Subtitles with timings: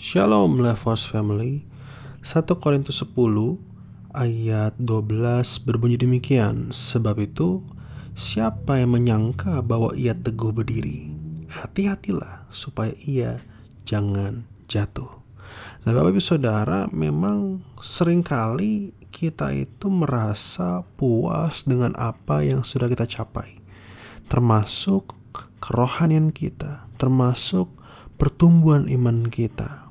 [0.00, 1.60] Shalom Levos Family.
[2.24, 3.12] 1 Korintus 10
[4.16, 6.72] ayat 12 berbunyi demikian.
[6.72, 7.60] Sebab itu
[8.16, 11.12] siapa yang menyangka bahwa ia teguh berdiri
[11.52, 13.44] Hati-hatilah supaya ia
[13.84, 15.20] jangan jatuh.
[15.84, 22.88] Nah Bapak Ibu Saudara memang sering kali kita itu merasa puas dengan apa yang sudah
[22.88, 23.60] kita capai.
[24.32, 25.12] Termasuk
[25.60, 27.68] kerohanian kita Termasuk
[28.16, 29.89] pertumbuhan iman kita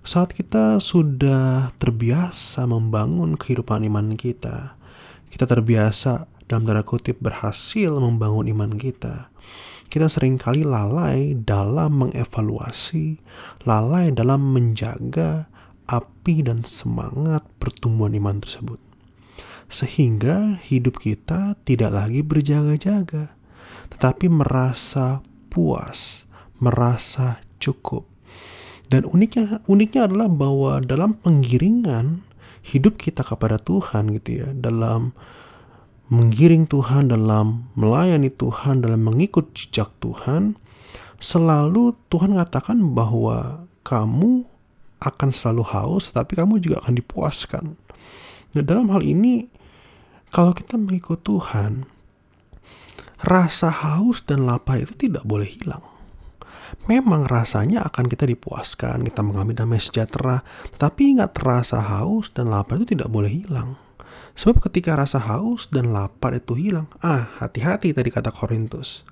[0.00, 4.80] saat kita sudah terbiasa membangun kehidupan iman kita,
[5.28, 9.28] kita terbiasa dalam tanda kutip berhasil membangun iman kita.
[9.90, 13.20] Kita sering kali lalai dalam mengevaluasi,
[13.66, 15.50] lalai dalam menjaga
[15.90, 18.78] api dan semangat pertumbuhan iman tersebut.
[19.70, 23.34] Sehingga hidup kita tidak lagi berjaga-jaga,
[23.90, 26.26] tetapi merasa puas,
[26.58, 28.10] merasa cukup
[28.90, 32.26] dan uniknya uniknya adalah bahwa dalam penggiringan
[32.66, 35.14] hidup kita kepada Tuhan gitu ya, dalam
[36.10, 40.58] menggiring Tuhan, dalam melayani Tuhan, dalam mengikut jejak Tuhan,
[41.22, 44.42] selalu Tuhan mengatakan bahwa kamu
[45.00, 47.64] akan selalu haus, tetapi kamu juga akan dipuaskan.
[48.58, 49.46] Nah, dalam hal ini,
[50.34, 51.86] kalau kita mengikut Tuhan,
[53.22, 55.99] rasa haus dan lapar itu tidak boleh hilang
[56.86, 62.78] memang rasanya akan kita dipuaskan, kita mengalami damai sejahtera, tetapi ingat rasa haus dan lapar
[62.80, 63.78] itu tidak boleh hilang.
[64.38, 69.02] Sebab ketika rasa haus dan lapar itu hilang, ah hati-hati tadi kata Korintus.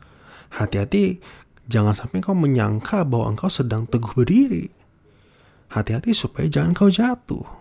[0.55, 1.21] Hati-hati
[1.69, 4.73] jangan sampai kau menyangka bahwa engkau sedang teguh berdiri.
[5.69, 7.58] Hati-hati supaya jangan kau jatuh.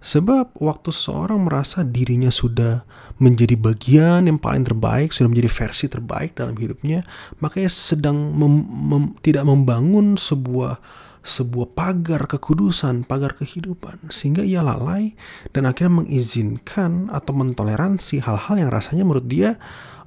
[0.00, 2.88] Sebab waktu seseorang merasa dirinya sudah
[3.20, 7.04] menjadi bagian yang paling terbaik, sudah menjadi versi terbaik dalam hidupnya,
[7.36, 10.80] makanya sedang mem, mem, tidak membangun sebuah
[11.20, 15.12] sebuah pagar kekudusan, pagar kehidupan, sehingga ia lalai
[15.52, 19.60] dan akhirnya mengizinkan atau mentoleransi hal-hal yang rasanya menurut dia,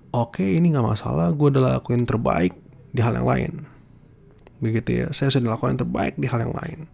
[0.10, 2.58] oke okay, ini nggak masalah, gue udah lakuin terbaik
[2.90, 3.52] di hal yang lain,
[4.58, 6.90] begitu ya, saya sudah lakukan yang terbaik di hal yang lain.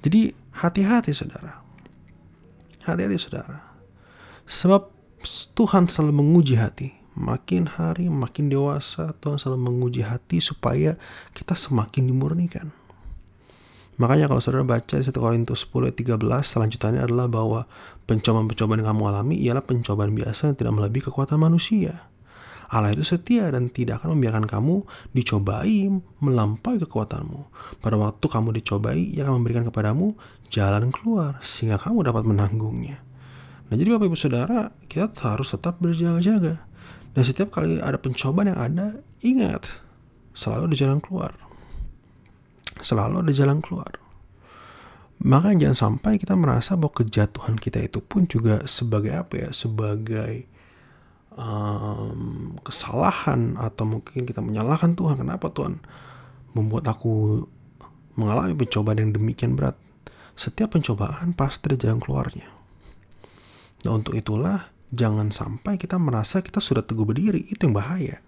[0.00, 0.32] Jadi
[0.64, 1.67] hati-hati saudara,
[2.88, 3.60] hati-hati saudara,
[4.48, 4.88] sebab
[5.54, 6.94] Tuhan selalu menguji hati.
[7.18, 10.94] Makin hari makin dewasa Tuhan selalu menguji hati supaya
[11.34, 12.70] kita semakin dimurnikan.
[13.98, 17.66] Makanya kalau saudara baca di 1 Korintus 10 ayat 13 selanjutnya adalah bahwa
[18.06, 22.06] pencobaan-pencobaan yang kamu alami ialah pencobaan biasa yang tidak melebihi kekuatan manusia.
[22.68, 24.84] Allah itu setia dan tidak akan membiarkan kamu
[25.16, 25.88] dicobai
[26.20, 27.48] melampaui kekuatanmu.
[27.80, 30.12] Pada waktu kamu dicobai, ia akan memberikan kepadamu
[30.52, 33.00] jalan keluar sehingga kamu dapat menanggungnya.
[33.68, 36.64] Nah jadi Bapak Ibu Saudara kita harus tetap berjaga-jaga.
[37.16, 38.86] Dan setiap kali ada pencobaan yang ada,
[39.24, 39.80] ingat
[40.36, 41.32] selalu ada jalan keluar.
[42.84, 43.96] Selalu ada jalan keluar.
[45.18, 50.46] Maka jangan sampai kita merasa bahwa kejatuhan kita itu pun juga sebagai apa ya, sebagai
[51.34, 55.20] um, kesalahan atau mungkin kita menyalahkan Tuhan.
[55.20, 55.82] Kenapa Tuhan
[56.54, 57.44] membuat aku
[58.16, 59.76] mengalami pencobaan yang demikian berat?
[60.38, 62.46] Setiap pencobaan pasti ada jalan keluarnya.
[63.84, 68.22] Nah untuk itulah jangan sampai kita merasa kita sudah teguh berdiri, itu yang bahaya.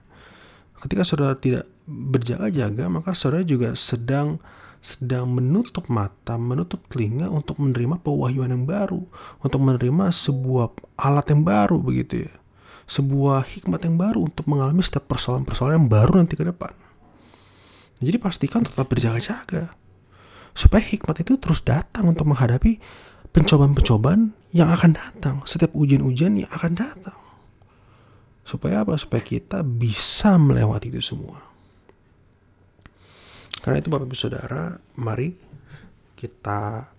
[0.81, 4.41] Ketika saudara tidak berjaga-jaga, maka saudara juga sedang
[4.81, 9.05] sedang menutup mata, menutup telinga untuk menerima pewahyuan yang baru,
[9.45, 12.40] untuk menerima sebuah alat yang baru begitu ya.
[12.91, 16.75] Sebuah hikmat yang baru untuk mengalami setiap persoalan-persoalan yang baru nanti ke depan.
[18.03, 19.71] Jadi pastikan tetap berjaga-jaga.
[20.51, 22.83] Supaya hikmat itu terus datang untuk menghadapi
[23.31, 27.15] pencobaan-pencobaan yang akan datang, setiap ujian-ujian yang akan datang.
[28.43, 28.99] Supaya apa?
[28.99, 31.39] Supaya kita bisa melewati itu semua.
[33.63, 35.31] Karena itu Bapak Ibu Saudara, mari
[36.19, 36.91] kita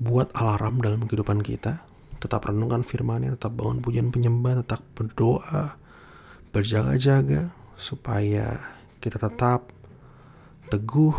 [0.00, 1.84] buat alarm dalam kehidupan kita.
[2.24, 5.76] Tetap renungkan firman-Nya, tetap bangun pujian penyembah, tetap berdoa,
[6.56, 8.72] berjaga-jaga supaya
[9.04, 9.68] kita tetap
[10.72, 11.12] teguh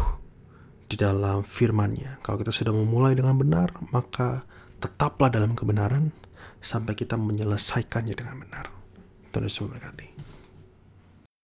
[0.90, 2.26] di dalam firman-Nya.
[2.26, 4.50] Kalau kita sudah memulai dengan benar, maka
[4.82, 6.10] tetaplah dalam kebenaran
[6.58, 8.66] sampai kita menyelesaikannya dengan benar.
[9.30, 10.15] Tuhan Yesus memberkati.